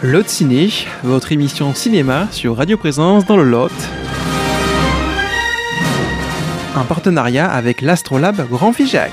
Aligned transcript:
Lot 0.00 0.28
Ciné, 0.28 0.68
votre 1.02 1.32
émission 1.32 1.74
cinéma 1.74 2.28
sur 2.30 2.56
Radio 2.56 2.76
Présence 2.76 3.26
dans 3.26 3.36
le 3.36 3.42
Lot. 3.42 3.72
Un 6.76 6.84
partenariat 6.84 7.50
avec 7.50 7.82
l'Astrolabe 7.82 8.48
Grand 8.48 8.72
Figeac. 8.72 9.10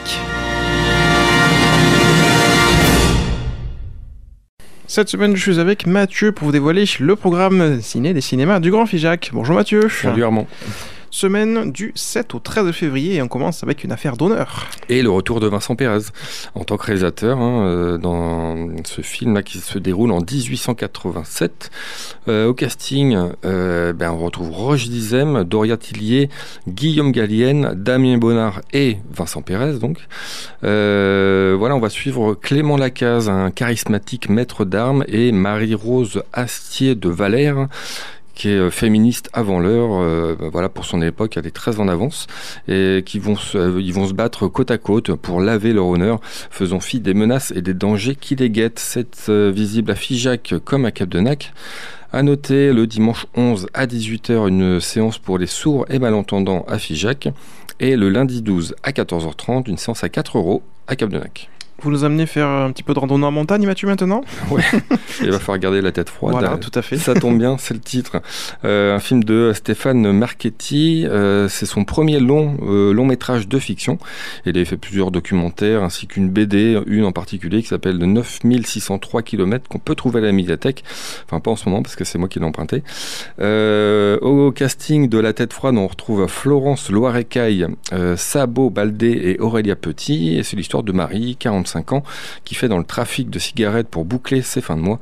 Cette 4.86 5.10
semaine, 5.10 5.36
je 5.36 5.42
suis 5.42 5.60
avec 5.60 5.88
Mathieu 5.88 6.32
pour 6.32 6.46
vous 6.46 6.52
dévoiler 6.52 6.86
le 7.00 7.16
programme 7.16 7.82
ciné 7.82 8.14
des 8.14 8.22
cinémas 8.22 8.60
du 8.60 8.70
Grand 8.70 8.86
Figeac. 8.86 9.32
Bonjour 9.34 9.56
Mathieu. 9.56 9.90
Salut 9.90 10.24
Armand 10.24 10.46
semaine 11.16 11.72
du 11.72 11.94
7 11.96 12.36
au 12.36 12.40
13 12.40 12.74
février 12.74 13.16
et 13.16 13.22
on 13.22 13.30
commence 13.30 13.64
avec 13.64 13.86
une 13.86 13.94
affaire 13.94 14.18
d'honneur. 14.18 14.68
Et 14.90 15.02
le 15.02 15.10
retour 15.10 15.40
de 15.40 15.48
Vincent 15.48 15.78
Pérez 15.78 16.08
en 16.56 16.66
tant 16.66 16.76
que 16.76 16.88
réalisateur 16.88 17.40
hein, 17.40 17.66
euh, 17.66 17.98
dans 17.98 18.68
ce 18.84 19.02
film 19.02 19.42
qui 19.42 19.60
se 19.60 19.80
déroule 19.80 20.12
en 20.12 20.20
1887. 20.20 21.72
Euh, 22.28 22.48
au 22.48 22.54
casting, 22.54 23.18
euh, 23.46 23.94
ben, 23.94 24.12
on 24.12 24.18
retrouve 24.18 24.52
Roche 24.52 24.90
Dizem, 24.90 25.46
Doria 25.46 25.78
Tillier, 25.78 26.30
Guillaume 26.68 27.14
Gallienne, 27.14 27.72
Damien 27.76 28.18
Bonnard 28.18 28.60
et 28.74 28.98
Vincent 29.10 29.42
Pérez. 29.42 29.80
Donc, 29.80 30.00
voilà, 30.62 31.76
on 31.76 31.80
va 31.80 31.90
suivre 31.90 32.34
Clément 32.34 32.76
Lacaze, 32.76 33.30
un 33.30 33.52
charismatique 33.52 34.28
maître 34.28 34.66
d'armes, 34.66 35.06
et 35.08 35.32
Marie-Rose 35.32 36.24
Astier 36.34 36.96
de 36.96 37.08
Valère 37.08 37.70
qui 38.36 38.50
est 38.50 38.58
euh, 38.58 38.70
féministe 38.70 39.30
avant 39.34 39.60
l'heure. 39.60 39.90
Euh, 39.94 40.36
bah, 40.40 40.50
voilà, 40.52 40.70
pour 40.70 40.86
son 40.86 41.02
époque, 41.02 41.38
elle 41.38 41.48
est 41.48 41.56
très 41.56 41.80
en 41.80 41.88
avance 41.88 42.28
et 42.68 43.04
qui 43.06 43.18
vont 43.20 43.36
se, 43.36 43.58
euh, 43.58 43.92
vont 43.94 44.08
se 44.08 44.14
battre 44.14 44.48
côte 44.48 44.72
à 44.72 44.78
côte 44.78 45.14
pour 45.16 45.42
laver 45.42 45.74
leur 45.74 45.88
honneur, 45.88 46.20
faisant 46.22 46.80
fi 46.80 47.00
des 47.00 47.14
menaces 47.14 47.52
et 47.56 47.62
des 47.62 47.74
dangers 47.74 48.16
qui 48.16 48.36
les 48.36 48.50
guettent. 48.50 48.80
C'est 48.80 49.28
visible 49.30 49.92
à 49.92 49.96
Figeac 49.96 50.56
comme 50.64 50.86
à 50.86 50.92
Cap-de-Nac. 50.92 51.54
À 52.12 52.24
noter 52.24 52.72
le 52.72 52.88
dimanche 52.88 53.26
11 53.36 53.68
à 53.74 53.88
18h 53.88 54.48
une 54.48 54.80
séance 54.80 55.18
pour 55.18 55.38
les 55.38 55.48
sourds 55.48 55.86
et 55.90 56.00
malentendants 56.00 56.64
à 56.68 56.78
Figeac 56.78 57.30
et 57.80 57.98
le 57.98 58.10
lundi 58.10 58.42
12 58.42 58.76
à 58.84 58.92
14h30 58.92 59.70
une 59.70 59.78
séance 59.78 60.04
à 60.04 60.10
4 60.10 60.38
euros 60.38 60.64
à 60.88 60.96
Cap-de-Nac. 60.96 61.50
Vous 61.82 61.92
nous 61.92 62.06
amenez 62.06 62.26
faire 62.26 62.48
un 62.48 62.72
petit 62.72 62.84
peu 62.84 62.94
de 62.94 63.00
randonnée 63.00 63.26
en 63.26 63.32
montagne, 63.32 63.66
Mathieu, 63.66 63.88
maintenant 63.88 64.24
Ouais, 64.50 64.64
il 65.22 65.30
va 65.30 65.40
falloir 65.40 65.60
garder 65.60 65.82
la 65.82 65.92
tête 65.92 66.10
froide. 66.10 66.32
Voilà, 66.32 66.58
tout 66.58 66.72
à 66.74 66.82
fait. 66.82 66.98
Ça 66.98 67.14
tombe 67.14 67.38
bien, 67.38 67.58
c'est 67.58 67.74
le 67.74 67.82
titre. 67.82 68.22
Euh, 68.64 68.96
un 68.96 69.00
film 69.00 69.24
de 69.24 69.52
Stéphane 69.54 70.12
Marchetti. 70.14 71.06
Euh, 71.06 71.50
c'est 71.50 71.66
son 71.66 71.84
premier 71.84 72.20
long, 72.20 72.58
euh, 72.66 72.94
long 72.94 73.06
métrage 73.06 73.50
de 73.50 73.60
fiction. 73.60 73.98
Il 74.46 74.58
a 74.58 74.64
fait 74.64 74.78
plusieurs 74.78 75.12
documentaires 75.12 75.84
ainsi 75.84 76.08
qu'une 76.08 76.30
BD, 76.30 76.80
une 76.88 77.04
en 77.04 77.12
particulier 77.12 77.62
qui 77.62 77.68
s'appelle 77.68 77.98
9603 77.98 79.22
km 79.22 79.68
qu'on 79.68 79.80
peut 79.80 79.96
trouver 79.96 80.20
à 80.20 80.24
la 80.24 80.32
médiathèque. 80.32 80.84
Enfin, 81.26 81.42
pas 81.42 81.52
en 81.52 81.56
ce 81.58 81.68
moment 81.68 81.84
parce 81.84 81.98
que 81.98 82.06
c'est 82.06 82.18
moi 82.18 82.30
qui 82.30 82.40
l'ai 82.40 82.46
emprunté. 82.46 82.84
au 83.40 84.52
casting 84.52 85.10
de 85.10 85.20
La 85.20 85.34
tête 85.34 85.52
froide, 85.52 85.76
on 85.76 85.88
retrouve 85.88 86.28
Florence 86.28 86.90
Loirecaille, 86.90 87.68
Sabo 88.16 88.70
Baldé 88.70 89.10
et 89.10 89.40
Aurélia 89.42 89.76
Petit. 89.76 90.38
Et 90.38 90.44
c'est 90.44 90.56
l'histoire 90.56 90.84
de 90.84 90.94
Marie, 90.94 91.36
40 91.36 91.65
ans, 91.92 92.04
qui 92.44 92.56
fait 92.56 92.68
dans 92.68 92.78
le 92.78 92.84
trafic 92.84 93.30
de 93.30 93.40
cigarettes 93.40 93.88
pour 93.88 94.06
boucler 94.06 94.42
ses 94.42 94.62
fins 94.62 94.78
de 94.78 94.82
mois. 94.82 95.00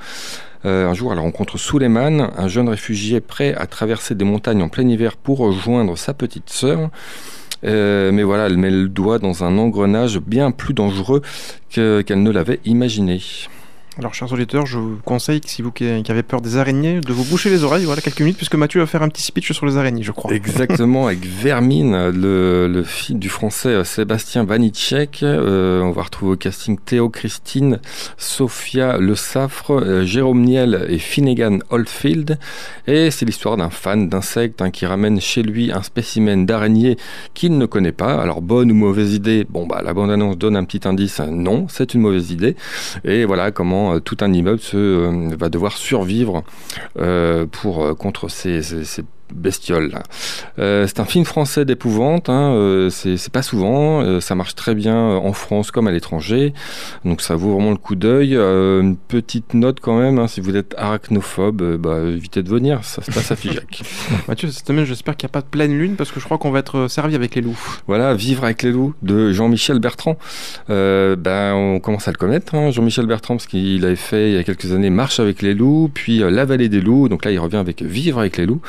Euh, 0.65 0.87
un 0.87 0.93
jour, 0.93 1.11
elle 1.11 1.19
rencontre 1.19 1.57
Suleiman, 1.57 2.31
un 2.37 2.47
jeune 2.47 2.69
réfugié 2.69 3.19
prêt 3.19 3.53
à 3.55 3.67
traverser 3.67 4.15
des 4.15 4.25
montagnes 4.25 4.61
en 4.61 4.69
plein 4.69 4.87
hiver 4.87 5.17
pour 5.17 5.39
rejoindre 5.39 5.97
sa 5.97 6.13
petite 6.13 6.49
sœur. 6.49 6.89
Euh, 7.65 8.11
mais 8.11 8.23
voilà, 8.23 8.45
elle 8.47 8.57
met 8.57 8.69
le 8.69 8.87
doigt 8.87 9.19
dans 9.19 9.43
un 9.43 9.57
engrenage 9.57 10.19
bien 10.19 10.51
plus 10.51 10.73
dangereux 10.73 11.21
qu'elle 11.69 12.23
ne 12.23 12.31
l'avait 12.31 12.59
imaginé. 12.65 13.21
Alors, 13.99 14.15
chers 14.15 14.33
auditeurs, 14.33 14.65
je 14.65 14.79
vous 14.79 14.97
conseille, 15.05 15.39
si 15.45 15.61
vous 15.61 15.71
qui 15.71 15.85
avez 15.85 16.23
peur 16.23 16.41
des 16.41 16.57
araignées, 16.57 16.99
de 16.99 17.13
vous 17.13 17.23
boucher 17.25 17.51
les 17.51 17.63
oreilles, 17.63 17.85
voilà, 17.85 18.01
quelques 18.01 18.21
minutes, 18.21 18.37
puisque 18.37 18.55
Mathieu 18.55 18.79
va 18.79 18.87
faire 18.87 19.03
un 19.03 19.07
petit 19.07 19.21
speech 19.21 19.51
sur 19.51 19.67
les 19.67 19.77
araignées, 19.77 20.01
je 20.01 20.11
crois. 20.11 20.33
Exactement, 20.33 21.05
avec 21.05 21.23
Vermine, 21.25 22.09
le, 22.09 22.67
le 22.67 22.83
film 22.83 23.19
du 23.19 23.29
français 23.29 23.69
euh, 23.69 23.83
Sébastien 23.83 24.45
Vanitschek. 24.45 25.21
Euh, 25.21 25.81
on 25.81 25.91
va 25.91 26.01
retrouver 26.01 26.31
au 26.31 26.35
casting 26.37 26.79
Théo 26.83 27.09
Christine, 27.09 27.79
Sophia 28.17 28.97
Le 28.97 29.13
Safre, 29.13 29.71
euh, 29.71 30.03
Jérôme 30.03 30.41
Niel 30.41 30.87
et 30.89 30.97
Finnegan 30.97 31.59
Oldfield. 31.69 32.39
Et 32.87 33.11
c'est 33.11 33.27
l'histoire 33.27 33.57
d'un 33.57 33.69
fan 33.69 34.09
d'insectes 34.09 34.63
hein, 34.63 34.71
qui 34.71 34.87
ramène 34.87 35.21
chez 35.21 35.43
lui 35.43 35.71
un 35.71 35.83
spécimen 35.83 36.47
d'araignée 36.47 36.97
qu'il 37.35 37.59
ne 37.59 37.67
connaît 37.67 37.91
pas. 37.91 38.15
Alors, 38.15 38.41
bonne 38.41 38.71
ou 38.71 38.75
mauvaise 38.75 39.13
idée? 39.13 39.45
Bon, 39.47 39.67
bah, 39.67 39.83
la 39.85 39.93
bande-annonce 39.93 40.39
donne 40.39 40.55
un 40.55 40.63
petit 40.63 40.87
indice. 40.87 41.19
Non, 41.19 41.67
c'est 41.69 41.93
une 41.93 42.01
mauvaise 42.01 42.31
idée. 42.31 42.55
Et 43.03 43.25
voilà 43.25 43.51
comment 43.51 43.82
euh, 43.91 43.99
tout 43.99 44.17
un 44.21 44.31
immeuble 44.31 44.59
euh, 44.73 45.35
va 45.37 45.49
devoir 45.49 45.77
survivre 45.77 46.43
euh, 46.99 47.45
pour, 47.45 47.97
contre 47.97 48.29
ces, 48.29 48.61
bestiole. 49.33 50.01
Euh, 50.59 50.85
c'est 50.87 50.99
un 50.99 51.05
film 51.05 51.25
français 51.25 51.65
d'épouvante, 51.65 52.29
hein, 52.29 52.53
euh, 52.53 52.89
c'est 52.89 53.31
pas 53.31 53.41
souvent, 53.41 54.01
euh, 54.01 54.19
ça 54.19 54.35
marche 54.35 54.55
très 54.55 54.75
bien 54.75 54.97
en 54.97 55.33
France 55.33 55.71
comme 55.71 55.87
à 55.87 55.91
l'étranger, 55.91 56.53
donc 57.05 57.21
ça 57.21 57.35
vaut 57.35 57.53
vraiment 57.53 57.71
le 57.71 57.77
coup 57.77 57.95
d'œil. 57.95 58.33
une 58.35 58.95
petite 58.95 59.53
note 59.53 59.79
quand 59.79 59.97
même, 59.97 60.19
hein, 60.19 60.27
si 60.27 60.41
vous 60.41 60.55
êtes 60.55 60.75
arachnophobe, 60.77 61.77
bah, 61.77 61.99
évitez 62.01 62.43
de 62.43 62.49
venir, 62.49 62.83
ça 62.83 63.01
se 63.01 63.11
passe 63.11 63.31
à 63.31 63.35
Figeac. 63.35 63.83
Mathieu, 64.27 64.49
cette 64.49 64.67
semaine 64.67 64.85
j'espère 64.85 65.15
qu'il 65.17 65.27
n'y 65.27 65.31
a 65.31 65.33
pas 65.33 65.41
de 65.41 65.47
pleine 65.47 65.77
lune 65.77 65.95
parce 65.95 66.11
que 66.11 66.19
je 66.19 66.25
crois 66.25 66.37
qu'on 66.37 66.51
va 66.51 66.59
être 66.59 66.87
servi 66.87 67.15
avec 67.15 67.35
les 67.35 67.41
loups. 67.41 67.59
Voilà, 67.87 68.13
Vivre 68.13 68.43
avec 68.43 68.63
les 68.63 68.71
loups 68.71 68.93
de 69.01 69.31
Jean-Michel 69.31 69.79
Bertrand. 69.79 70.17
ben, 70.67 71.53
on 71.53 71.79
commence 71.79 72.07
à 72.07 72.11
le 72.11 72.17
connaître, 72.17 72.55
hein, 72.55 72.71
Jean-Michel 72.71 73.05
Bertrand, 73.05 73.35
parce 73.35 73.47
qu'il 73.47 73.83
avait 73.85 73.95
fait 73.95 74.31
il 74.31 74.35
y 74.35 74.37
a 74.37 74.43
quelques 74.43 74.71
années 74.71 74.89
Marche 74.89 75.19
avec 75.19 75.41
les 75.41 75.53
loups, 75.53 75.89
puis 75.93 76.19
La 76.19 76.45
vallée 76.45 76.69
des 76.69 76.81
loups, 76.81 77.09
donc 77.09 77.25
là 77.25 77.31
il 77.31 77.39
revient 77.39 77.57
avec 77.57 77.81
Vivre 77.81 78.19
avec 78.19 78.37
les 78.37 78.45
loups. 78.45 78.61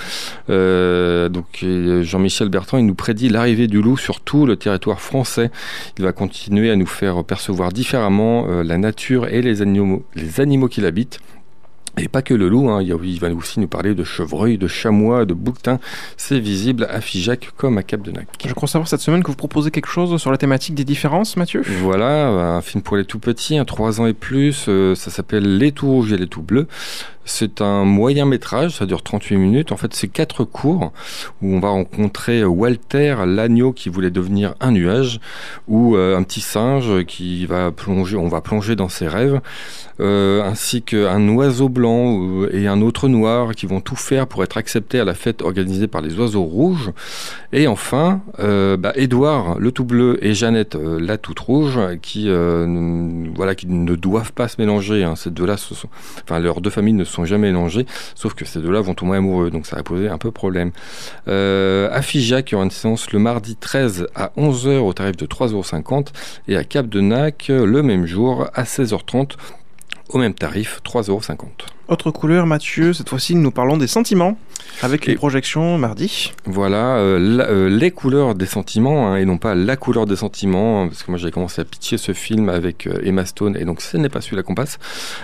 Euh, 0.50 1.28
donc 1.28 1.60
euh, 1.62 2.02
Jean-Michel 2.02 2.48
Bertrand, 2.48 2.78
il 2.78 2.86
nous 2.86 2.94
prédit 2.94 3.28
l'arrivée 3.28 3.66
du 3.66 3.80
loup 3.80 3.96
sur 3.96 4.20
tout 4.20 4.46
le 4.46 4.56
territoire 4.56 5.00
français. 5.00 5.50
Il 5.98 6.04
va 6.04 6.12
continuer 6.12 6.70
à 6.70 6.76
nous 6.76 6.86
faire 6.86 7.24
percevoir 7.24 7.72
différemment 7.72 8.46
euh, 8.48 8.62
la 8.62 8.78
nature 8.78 9.26
et 9.28 9.42
les 9.42 9.62
animaux, 9.62 10.04
les 10.14 10.40
animaux 10.40 10.68
qui 10.68 10.80
l'habitent. 10.80 11.20
Et 11.96 12.08
pas 12.08 12.22
que 12.22 12.34
le 12.34 12.48
loup, 12.48 12.70
hein. 12.70 12.82
il 12.82 13.20
va 13.20 13.32
aussi 13.32 13.60
nous 13.60 13.68
parler 13.68 13.94
de 13.94 14.02
chevreuil, 14.02 14.58
de 14.58 14.66
chamois, 14.66 15.24
de 15.24 15.32
bouquetin. 15.32 15.78
C'est 16.16 16.40
visible 16.40 16.88
à 16.90 17.00
Figeac 17.00 17.50
comme 17.56 17.78
à 17.78 17.84
Cap-de-Nac. 17.84 18.26
Je 18.44 18.52
crois 18.52 18.66
savoir 18.66 18.88
cette 18.88 19.00
semaine 19.00 19.22
que 19.22 19.28
vous 19.28 19.36
proposez 19.36 19.70
quelque 19.70 19.86
chose 19.86 20.20
sur 20.20 20.32
la 20.32 20.36
thématique 20.36 20.74
des 20.74 20.82
différences, 20.82 21.36
Mathieu 21.36 21.62
Voilà, 21.82 22.30
un 22.56 22.60
film 22.62 22.82
pour 22.82 22.96
les 22.96 23.04
tout 23.04 23.20
petits, 23.20 23.58
hein, 23.58 23.64
3 23.64 24.00
ans 24.00 24.06
et 24.06 24.12
plus. 24.12 24.68
ça 24.96 25.10
s'appelle 25.10 25.56
Les 25.56 25.70
tout 25.70 25.86
rouges 25.86 26.12
et 26.12 26.16
les 26.16 26.26
tout 26.26 26.42
bleus. 26.42 26.66
C'est 27.24 27.60
un 27.60 27.84
moyen 27.84 28.26
métrage, 28.26 28.76
ça 28.76 28.86
dure 28.86 29.02
38 29.02 29.36
minutes. 29.36 29.72
En 29.72 29.76
fait, 29.76 29.94
c'est 29.94 30.08
quatre 30.08 30.44
cours 30.44 30.92
où 31.40 31.54
on 31.54 31.60
va 31.60 31.68
rencontrer 31.68 32.44
Walter, 32.44 33.16
l'agneau 33.26 33.72
qui 33.72 33.88
voulait 33.88 34.10
devenir 34.10 34.54
un 34.60 34.72
nuage, 34.72 35.20
ou 35.66 35.96
euh, 35.96 36.16
un 36.16 36.22
petit 36.22 36.40
singe 36.40 37.04
qui 37.04 37.46
va 37.46 37.70
plonger, 37.70 38.16
on 38.16 38.28
va 38.28 38.40
plonger 38.40 38.76
dans 38.76 38.88
ses 38.88 39.08
rêves, 39.08 39.40
euh, 40.00 40.42
ainsi 40.42 40.82
qu'un 40.82 41.28
oiseau 41.28 41.68
blanc 41.68 42.46
et 42.50 42.66
un 42.66 42.82
autre 42.82 43.08
noir 43.08 43.54
qui 43.54 43.66
vont 43.66 43.80
tout 43.80 43.96
faire 43.96 44.26
pour 44.26 44.42
être 44.42 44.58
acceptés 44.58 45.00
à 45.00 45.04
la 45.04 45.14
fête 45.14 45.40
organisée 45.42 45.86
par 45.86 46.02
les 46.02 46.18
oiseaux 46.18 46.42
rouges. 46.42 46.90
Et 47.52 47.66
enfin, 47.66 48.20
euh, 48.40 48.76
bah, 48.76 48.92
Édouard, 48.96 49.58
le 49.58 49.72
tout 49.72 49.84
bleu, 49.84 50.18
et 50.20 50.34
Jeannette, 50.34 50.74
la 50.74 51.16
toute 51.16 51.38
rouge, 51.38 51.78
qui, 52.02 52.28
voilà, 53.34 53.54
qui 53.54 53.66
ne 53.66 53.94
doivent 53.94 54.32
pas 54.32 54.48
se 54.48 54.60
mélanger. 54.60 55.04
Hein. 55.04 55.16
Ces 55.16 55.30
deux-là, 55.30 55.56
enfin, 56.24 56.38
leurs 56.38 56.60
deux 56.60 56.70
familles 56.70 56.94
ne 56.94 57.04
jamais 57.22 57.48
mélangés, 57.48 57.86
sauf 58.14 58.34
que 58.34 58.44
ces 58.44 58.60
deux-là 58.60 58.80
vont 58.80 58.94
tomber 58.94 59.16
amoureux, 59.18 59.50
donc 59.50 59.66
ça 59.66 59.76
va 59.76 59.82
poser 59.82 60.08
un 60.08 60.18
peu 60.18 60.30
problème. 60.30 60.72
Euh, 61.28 61.88
à 61.92 62.02
Figeac, 62.02 62.50
il 62.50 62.52
y 62.52 62.54
aura 62.56 62.64
une 62.64 62.70
séance 62.70 63.12
le 63.12 63.18
mardi 63.18 63.56
13 63.56 64.08
à 64.14 64.32
11h 64.36 64.78
au 64.78 64.92
tarif 64.92 65.16
de 65.16 65.26
3,50€ 65.26 66.08
et 66.48 66.56
à 66.56 66.64
Cap 66.64 66.88
de 66.88 67.00
Nac 67.00 67.46
le 67.48 67.82
même 67.82 68.06
jour 68.06 68.48
à 68.54 68.64
16h30 68.64 69.32
au 70.10 70.18
même 70.18 70.34
tarif, 70.34 70.80
3,50€. 70.84 71.46
Autre 71.86 72.10
couleur, 72.10 72.46
Mathieu, 72.46 72.94
cette 72.94 73.10
fois-ci 73.10 73.34
nous 73.34 73.50
parlons 73.50 73.76
des 73.76 73.86
sentiments 73.86 74.38
avec 74.82 75.06
les 75.06 75.14
projections 75.14 75.78
mardi. 75.78 76.32
Voilà, 76.46 76.96
euh, 76.96 77.38
euh, 77.40 77.68
les 77.68 77.90
couleurs 77.90 78.34
des 78.34 78.46
sentiments 78.46 79.08
hein, 79.08 79.16
et 79.16 79.24
non 79.24 79.38
pas 79.38 79.54
la 79.54 79.76
couleur 79.76 80.06
des 80.06 80.16
sentiments, 80.16 80.82
hein, 80.82 80.88
parce 80.88 81.02
que 81.02 81.10
moi 81.10 81.18
j'ai 81.18 81.30
commencé 81.30 81.60
à 81.60 81.64
pitcher 81.64 81.96
ce 81.96 82.12
film 82.12 82.48
avec 82.48 82.86
euh, 82.86 83.00
Emma 83.04 83.24
Stone 83.24 83.56
et 83.56 83.64
donc 83.64 83.80
ce 83.80 83.96
n'est 83.96 84.08
pas 84.08 84.20
celui-là 84.20 84.42
qu'on 84.42 84.54
passe. 84.54 84.78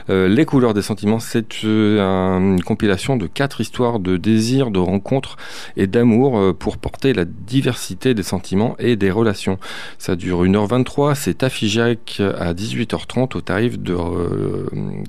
les 0.09 0.45
couleurs 0.45 0.75
des 0.75 0.83
sentiments, 0.83 1.19
c'est 1.19 1.63
une 1.63 2.63
compilation 2.65 3.17
de 3.17 3.27
quatre 3.27 3.61
histoires 3.61 3.99
de 3.99 4.17
désir, 4.17 4.71
de 4.71 4.79
rencontres 4.79 5.37
et 5.77 5.87
d'amour 5.87 6.55
pour 6.59 6.79
porter 6.79 7.13
la 7.13 7.25
diversité 7.25 8.15
des 8.15 8.23
sentiments 8.23 8.77
et 8.79 8.97
des 8.97 9.11
relations. 9.11 9.59
Ça 9.99 10.17
dure 10.17 10.45
1h23, 10.45 11.15
c'est 11.15 11.43
affijac 11.43 12.21
à 12.39 12.53
18h30 12.55 13.37
au 13.37 13.41
tarif 13.41 13.79
de 13.79 13.97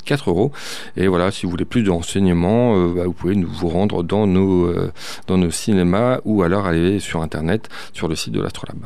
4 0.06 0.30
euros. 0.30 0.52
Et 0.98 1.08
voilà, 1.08 1.32
si 1.42 1.48
vous 1.48 1.52
voulez 1.52 1.66
plus 1.66 1.82
de 1.82 1.90
renseignements, 1.90 2.78
euh, 2.78 2.94
bah, 2.94 3.06
vous 3.06 3.14
pouvez 3.14 3.36
nous 3.36 3.50
vous 3.50 3.68
rendre 3.68 4.04
dans 4.04 4.28
nos, 4.28 4.66
euh, 4.68 4.94
dans 5.26 5.40
nos 5.40 5.50
cinémas 5.50 6.20
ou 6.24 6.44
alors 6.44 6.68
aller 6.68 7.00
sur 7.00 7.24
Internet, 7.24 7.68
sur 7.94 8.08
le 8.08 8.16
site 8.16 8.32
de 8.32 8.40
l'Astrolabe. 8.40 8.86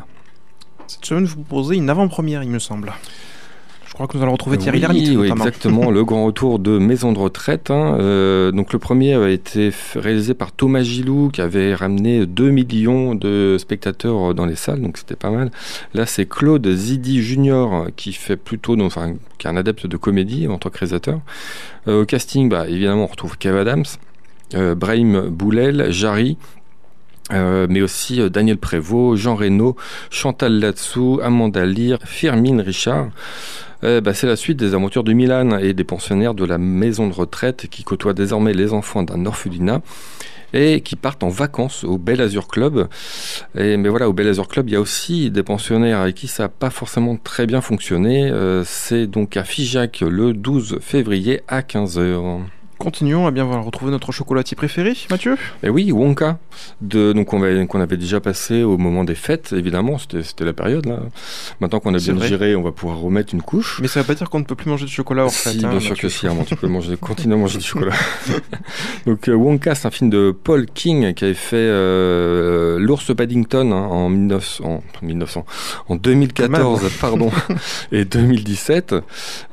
Cette 0.88 1.04
semaine, 1.04 1.25
vous 1.25 1.44
proposez 1.44 1.75
une 1.75 1.90
avant-première, 1.90 2.44
il 2.44 2.50
me 2.50 2.60
semble 2.60 2.94
crois 3.96 4.08
que 4.08 4.16
nous 4.18 4.24
allons 4.24 4.34
retrouver 4.34 4.58
Thierry 4.58 4.78
oui, 4.78 4.82
Lhermitte. 4.82 5.10
oui, 5.10 5.16
notamment. 5.16 5.46
exactement, 5.46 5.92
le 5.92 6.06
grand 6.06 6.26
retour 6.26 6.60
de 6.60 6.78
Maison 6.78 7.12
de 7.12 7.20
retraite. 7.20 7.72
hein. 7.72 7.98
Euh, 8.00 8.52
donc 8.52 8.72
le 8.74 8.80
premier 8.80 9.16
a 9.16 9.30
été 9.30 9.72
réalisé 9.96 10.34
par 10.34 10.52
Thomas 10.52 10.84
Gilou, 10.84 11.30
qui 11.34 11.42
avait 11.42 11.74
ramené 11.74 12.26
2 12.26 12.50
millions 12.52 13.16
de 13.16 13.58
spectateurs 13.60 14.34
dans 14.36 14.46
les 14.46 14.56
salles, 14.56 14.82
donc 14.82 14.98
c'était 14.98 15.16
pas 15.16 15.32
mal. 15.32 15.52
Là, 15.94 16.06
c'est 16.06 16.26
Claude 16.28 16.68
Zidi 16.70 17.22
Junior 17.22 17.88
qui 17.96 18.14
fait 18.14 18.38
plutôt, 18.38 18.76
donc, 18.76 18.88
enfin, 18.88 19.14
qui 19.38 19.48
est 19.48 19.50
un 19.50 19.58
adepte 19.58 19.88
de 19.88 19.98
comédie 19.98 20.48
en 20.48 20.58
tant 20.58 20.70
que 20.70 20.78
réalisateur. 20.78 21.20
Euh, 21.88 22.04
au 22.04 22.06
casting, 22.06 22.50
bah, 22.50 22.68
évidemment, 22.70 23.04
on 23.06 23.08
retrouve 23.08 23.38
Kev 23.38 23.58
Adams, 23.58 23.86
euh, 24.54 24.76
Brahim 24.76 25.30
Boulel, 25.30 25.92
Jarry. 25.92 26.38
euh, 27.34 27.66
mais 27.70 27.82
aussi 27.82 28.22
euh, 28.22 28.30
Daniel 28.30 28.58
Prévost, 28.58 29.20
Jean 29.20 29.36
Reno, 29.36 29.76
Chantal 30.12 30.60
Latsou, 30.60 31.20
Amanda 31.24 31.66
Lear, 31.66 31.98
Firmine 32.06 32.62
Richard. 32.62 33.08
Euh, 33.86 34.02
bah, 34.02 34.14
c'est 34.14 34.28
la 34.28 34.36
suite 34.36 34.58
des 34.58 34.74
aventures 34.74 35.04
de 35.04 35.14
Milan 35.14 35.60
et 35.60 35.74
des 35.74 35.84
pensionnaires 35.84 36.34
de 36.34 36.44
la 36.44 36.58
maison 36.58 37.08
de 37.08 37.14
retraite 37.14 37.68
qui 37.70 37.84
côtoient 37.84 38.14
désormais 38.14 38.54
les 38.54 38.74
enfants 38.74 39.04
d'un 39.04 39.26
orphelinat 39.26 39.82
et 40.54 40.82
qui 40.82 40.96
partent 40.96 41.24
en 41.24 41.30
vacances 41.30 41.84
au 41.84 41.98
Bel 41.98 42.22
Azur 42.22 42.48
Club. 42.48 42.88
Mais 43.56 43.90
voilà, 43.90 44.10
au 44.10 44.14
Bel 44.14 44.28
Azur 44.28 44.48
Club, 44.48 44.70
il 44.70 44.74
y 44.74 44.76
a 44.76 44.82
aussi 44.82 45.30
des 45.30 45.44
pensionnaires 45.44 46.00
avec 46.00 46.16
qui 46.16 46.28
ça 46.28 46.44
n'a 46.44 46.50
pas 46.50 46.70
forcément 46.70 47.18
très 47.18 47.46
bien 47.46 47.62
fonctionné. 47.62 48.30
Euh, 48.32 48.64
c'est 48.64 49.06
donc 49.06 49.38
à 49.38 49.44
Figeac 49.44 50.02
le 50.02 50.34
12 50.34 50.80
février 50.82 51.42
à 51.48 51.62
15h. 51.62 52.40
Continuons 52.77 53.25
à 53.25 53.31
bien 53.31 53.45
voir 53.45 53.63
retrouver 53.63 53.92
notre 53.92 54.12
chocolatier 54.12 54.56
préféré, 54.56 54.94
Mathieu. 55.10 55.38
Et 55.63 55.69
oui, 55.69 55.92
Wonka, 55.92 56.38
de, 56.81 57.13
donc 57.13 57.27
qu'on 57.27 57.81
avait 57.81 57.98
déjà 57.98 58.19
passé 58.19 58.63
au 58.63 58.77
moment 58.77 59.04
des 59.04 59.16
fêtes, 59.16 59.54
évidemment, 59.54 59.98
c'était, 59.98 60.44
la 60.44 60.54
période 60.54 60.86
là. 60.86 61.00
Maintenant 61.62 61.80
qu'on 61.80 61.94
a 61.94 61.98
bien 61.98 62.13
vrai. 62.13 62.27
géré, 62.27 62.56
on 62.56 62.63
va 62.63 62.72
pouvoir 62.72 63.00
remettre 63.00 63.33
une 63.33 63.42
couche. 63.42 63.80
Mais 63.81 63.88
ça 63.88 64.01
veut 64.01 64.06
pas 64.06 64.16
dire 64.16 64.30
qu'on 64.30 64.39
ne 64.39 64.44
peut 64.44 64.56
plus 64.56 64.69
manger 64.69 64.86
de 64.86 64.89
chocolat 64.89 65.24
hors 65.24 65.31
Si, 65.31 65.50
hein, 65.50 65.69
bien 65.69 65.80
sûr 65.80 65.92
Mathieu. 65.92 66.10
que 66.10 66.13
si, 66.13 66.27
Armand, 66.27 66.44
tu 66.44 66.56
peux 66.56 66.68
manger, 66.68 66.98
continuer 66.98 67.36
à 67.36 67.38
manger 67.38 67.60
du 67.60 67.63
chocolat. 67.63 67.95
Donc 69.06 69.30
euh, 69.30 69.33
Wonka, 69.33 69.74
c'est 69.74 69.88
un 69.88 69.92
film 69.92 70.10
de 70.10 70.31
Paul 70.31 70.66
King 70.66 71.13
qui 71.13 71.24
avait 71.24 71.33
fait 71.33 71.56
euh, 71.56 72.77
L'ours 72.80 73.16
Paddington 73.16 73.72
hein, 73.72 73.88
en, 73.89 74.10
1900, 74.10 74.63
en 75.01 75.06
1900, 75.06 75.45
en 75.88 75.95
2014, 75.95 76.89
pardon, 77.00 77.31
et 77.92 78.04
2017. 78.04 78.95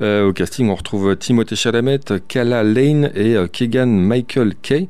Euh, 0.00 0.28
au 0.28 0.32
casting, 0.32 0.68
on 0.68 0.74
retrouve 0.74 1.16
Timothée 1.16 1.56
Chalamet, 1.56 2.00
Kala 2.26 2.64
Lane 2.64 3.11
et 3.14 3.36
euh, 3.36 3.46
Keegan 3.46 3.86
Michael 3.86 4.54
Kay. 4.60 4.88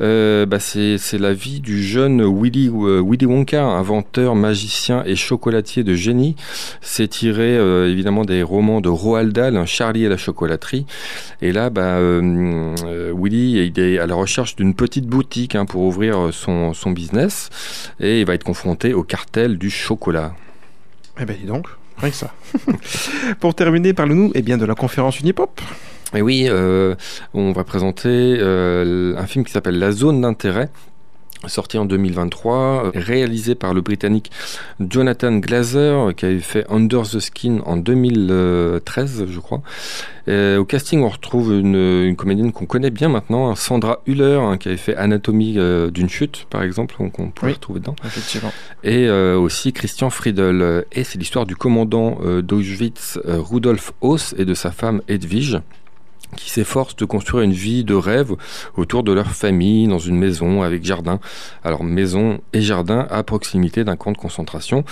Euh, 0.00 0.44
bah, 0.44 0.58
c'est, 0.58 0.98
la 1.18 1.32
vie 1.32 1.60
du 1.60 1.82
jeune 1.82 2.22
Willy, 2.24 2.68
euh, 2.68 3.02
Willy 3.04 3.26
Wonka, 3.26 3.64
inventeur, 3.64 4.34
magicien 4.34 5.04
et 5.04 5.16
chocolatier 5.16 5.84
de 5.84 5.94
génie. 5.94 6.34
C'est 6.80 7.08
tiré 7.08 7.56
euh, 7.56 7.90
évidemment 7.90 8.24
des 8.24 8.42
romans 8.42 8.80
de 8.80 8.88
Roald 8.88 9.32
Dahl, 9.32 9.56
hein, 9.56 9.66
Charlie 9.66 10.04
et 10.04 10.08
la 10.08 10.16
chocolaterie. 10.16 10.86
Et 11.42 11.52
là, 11.52 11.70
bah, 11.70 11.98
Willy 12.00 13.66
il 13.66 13.80
est 13.80 13.98
à 13.98 14.06
la 14.06 14.14
recherche 14.14 14.56
d'une 14.56 14.74
petite 14.74 15.06
boutique 15.06 15.54
hein, 15.54 15.66
pour 15.66 15.82
ouvrir 15.82 16.30
son, 16.32 16.74
son 16.74 16.90
business 16.90 17.50
et 18.00 18.20
il 18.20 18.26
va 18.26 18.34
être 18.34 18.44
confronté 18.44 18.94
au 18.94 19.02
cartel 19.02 19.58
du 19.58 19.70
chocolat. 19.70 20.34
Eh 21.20 21.24
ben 21.24 21.36
dis 21.38 21.46
donc, 21.46 21.66
rien 21.98 22.10
que 22.10 22.16
ça. 22.16 22.34
Pour 23.40 23.54
terminer, 23.54 23.92
parle-nous 23.92 24.32
eh 24.34 24.42
de 24.42 24.64
la 24.64 24.74
conférence 24.74 25.20
Unipop. 25.20 25.60
Et 26.14 26.22
oui, 26.22 26.46
euh, 26.48 26.94
on 27.32 27.52
va 27.52 27.64
présenter 27.64 28.08
euh, 28.08 29.16
un 29.16 29.26
film 29.26 29.44
qui 29.44 29.52
s'appelle 29.52 29.78
La 29.78 29.90
zone 29.92 30.20
d'intérêt. 30.20 30.68
Sorti 31.46 31.76
en 31.76 31.84
2023, 31.84 32.54
euh, 32.86 32.90
réalisé 32.94 33.54
par 33.54 33.74
le 33.74 33.82
Britannique 33.82 34.30
Jonathan 34.80 35.36
Glazer, 35.36 36.14
qui 36.16 36.24
avait 36.24 36.38
fait 36.38 36.64
Under 36.70 37.02
the 37.02 37.18
Skin 37.20 37.58
en 37.66 37.76
2013, 37.76 39.26
je 39.28 39.40
crois. 39.40 39.60
Et 40.26 40.56
au 40.56 40.64
casting, 40.64 41.02
on 41.02 41.08
retrouve 41.10 41.52
une, 41.52 41.74
une 41.74 42.16
comédienne 42.16 42.50
qu'on 42.50 42.64
connaît 42.64 42.88
bien 42.88 43.10
maintenant, 43.10 43.50
hein, 43.50 43.56
Sandra 43.56 44.00
Hüller, 44.06 44.38
hein, 44.40 44.56
qui 44.56 44.68
avait 44.68 44.78
fait 44.78 44.96
Anatomie 44.96 45.58
euh, 45.58 45.90
d'une 45.90 46.08
chute, 46.08 46.46
par 46.48 46.62
exemple, 46.62 46.94
donc 46.98 47.18
on 47.18 47.28
peut 47.28 47.44
Oui. 47.44 47.50
la 47.50 47.54
retrouver 47.56 47.80
dedans. 47.80 47.96
Effectivement. 48.06 48.52
Et 48.82 49.06
euh, 49.06 49.36
aussi 49.36 49.74
Christian 49.74 50.08
Friedel. 50.08 50.86
Et 50.92 51.04
c'est 51.04 51.18
l'histoire 51.18 51.44
du 51.44 51.56
commandant 51.56 52.20
euh, 52.24 52.40
d'Auschwitz, 52.40 53.18
Rudolf 53.26 53.92
Haus, 54.00 54.34
et 54.38 54.46
de 54.46 54.54
sa 54.54 54.70
femme 54.70 55.02
Edwige 55.08 55.58
qui 56.36 56.50
s'efforcent 56.50 56.96
de 56.96 57.04
construire 57.04 57.44
une 57.44 57.52
vie 57.52 57.84
de 57.84 57.94
rêve 57.94 58.34
autour 58.76 59.02
de 59.02 59.12
leur 59.12 59.30
famille, 59.30 59.86
dans 59.86 59.98
une 59.98 60.16
maison 60.16 60.62
avec 60.62 60.84
jardin. 60.84 61.20
Alors 61.62 61.84
maison 61.84 62.40
et 62.52 62.60
jardin 62.60 63.06
à 63.10 63.22
proximité 63.22 63.84
d'un 63.84 63.96
camp 63.96 64.12
de 64.12 64.18
concentration. 64.18 64.84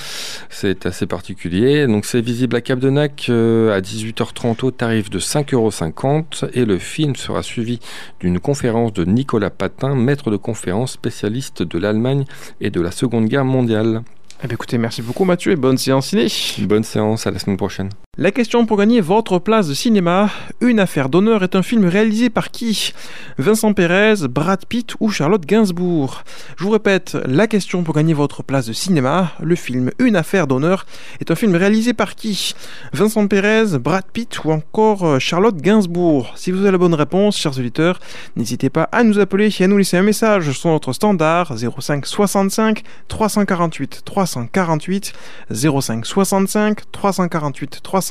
C'est 0.51 0.87
assez 0.87 1.07
particulier. 1.07 1.87
Donc 1.87 2.05
c'est 2.05 2.21
visible 2.21 2.57
à 2.57 2.61
Cap 2.61 2.79
de 2.79 2.91
Nac 2.91 3.27
euh, 3.29 3.77
à 3.77 3.81
18h30 3.81 4.65
au 4.65 4.71
tarif 4.71 5.11
de 5.11 5.19
5,50€ 5.19 6.51
et 6.55 6.65
le 6.65 6.79
film 6.79 7.17
sera 7.17 7.43
suivi 7.43 7.81
d'une 8.21 8.41
conférence 8.41 8.93
de 8.93 9.05
Nicolas 9.05 9.51
Patin, 9.51 9.95
maître 9.95 10.31
de 10.31 10.37
conférence 10.37 10.93
spécialiste 10.93 11.63
de 11.63 11.79
l'Allemagne 11.79 12.25
et 12.61 12.71
de 12.71 12.81
la 12.81 12.91
Seconde 12.91 13.27
Guerre 13.27 13.45
mondiale. 13.45 14.03
Eh 14.45 14.49
bien, 14.49 14.55
écoutez, 14.55 14.77
merci 14.77 15.03
beaucoup 15.03 15.25
Mathieu 15.25 15.53
et 15.53 15.57
bonne 15.57 15.79
séance 15.79 16.09
ciné. 16.09 16.27
Bonne 16.67 16.83
séance, 16.83 17.27
à 17.27 17.31
la 17.31 17.39
semaine 17.39 17.57
prochaine. 17.57 17.91
La 18.19 18.31
question 18.31 18.67
pour 18.67 18.77
gagner 18.77 19.01
votre 19.01 19.39
place 19.39 19.69
de 19.69 19.73
cinéma. 19.73 20.29
Une 20.61 20.81
affaire 20.81 21.09
d'honneur 21.09 21.43
est 21.43 21.57
un 21.57 21.63
film 21.63 21.87
réalisé 21.87 22.29
par 22.29 22.51
qui? 22.51 22.93
Vincent 23.39 23.73
Pérez, 23.73 24.29
Brad 24.29 24.67
Pitt 24.67 24.97
ou 25.01 25.09
Charlotte 25.09 25.47
Gainsbourg? 25.47 26.23
Je 26.59 26.65
vous 26.65 26.69
répète, 26.69 27.17
la 27.25 27.47
question 27.47 27.83
pour 27.83 27.95
gagner 27.95 28.13
votre 28.13 28.43
place 28.43 28.67
de 28.67 28.75
cinéma. 28.75 29.33
Le 29.41 29.57
film 29.57 29.93
Une 29.99 30.15
affaire 30.15 30.47
d'honneur 30.47 30.85
est 31.21 31.31
un 31.31 31.35
film 31.35 31.57
réalisé 31.57 31.95
par 31.95 32.15
qui? 32.15 32.55
Vincent 32.93 33.27
Pérez, 33.29 33.79
Brad 33.79 34.05
Pitt 34.13 34.45
ou 34.45 34.53
encore 34.53 35.07
euh, 35.07 35.19
Charlotte 35.19 35.57
Gainsbourg? 35.57 36.35
Si 36.37 36.51
vous 36.51 36.61
avez 36.61 36.73
la 36.73 36.77
bonne 36.77 36.93
réponse, 36.93 37.39
chers 37.39 37.59
auditeurs, 37.59 37.99
n'hésitez 38.37 38.69
pas 38.69 38.91
à 38.93 39.05
nous 39.05 39.21
appeler 39.21 39.49
et 39.59 39.65
à 39.65 39.69
nous 39.69 39.79
laisser 39.79 39.97
un 39.97 40.03
message 40.03 40.53
sur 40.53 40.69
notre 40.69 40.93
standard 40.93 41.57
05 41.57 42.05
65 42.05 42.83
348 43.09 44.03
348 44.05 45.15
05 45.51 46.05
65 46.05 46.93
348 46.93 47.81
348. 47.83 48.02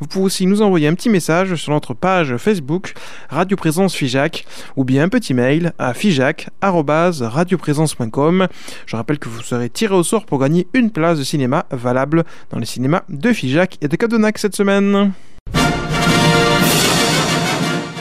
Vous 0.00 0.06
pouvez 0.06 0.24
aussi 0.24 0.46
nous 0.46 0.62
envoyer 0.62 0.88
un 0.88 0.94
petit 0.94 1.10
message 1.10 1.54
sur 1.56 1.72
notre 1.72 1.94
page 1.94 2.36
Facebook 2.36 2.94
Radio 3.28 3.56
Présence 3.56 3.94
Figeac 3.94 4.46
ou 4.76 4.84
bien 4.84 5.04
un 5.04 5.08
petit 5.08 5.34
mail 5.34 5.72
à 5.78 5.94
figeac@radioprésence.com. 5.94 8.48
Je 8.86 8.96
rappelle 8.96 9.18
que 9.18 9.28
vous 9.28 9.42
serez 9.42 9.68
tiré 9.68 9.94
au 9.94 10.02
sort 10.02 10.26
pour 10.26 10.38
gagner 10.38 10.66
une 10.74 10.90
place 10.90 11.18
de 11.18 11.24
cinéma 11.24 11.66
valable 11.70 12.24
dans 12.50 12.58
les 12.58 12.66
cinémas 12.66 13.02
de 13.08 13.32
Figeac 13.32 13.78
et 13.82 13.88
de 13.88 13.96
Cadenac 13.96 14.38
cette 14.38 14.56
semaine. 14.56 15.12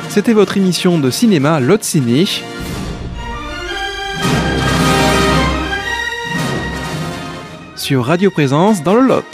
C'était 0.10 0.34
votre 0.34 0.56
émission 0.56 0.98
de 0.98 1.10
cinéma 1.10 1.60
Lot 1.60 1.84
Ciné. 1.84 2.25
Sur 7.75 8.06
Radio 8.06 8.32
Présence 8.32 8.82
dans 8.82 8.96
le 8.96 9.01
Lot. 9.01 9.25